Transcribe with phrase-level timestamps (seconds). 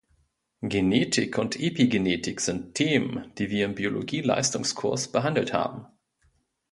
[0.63, 5.85] Genetik und Epigenetik sind Themen, die wir im Biologie Leistungskurs behandelt haben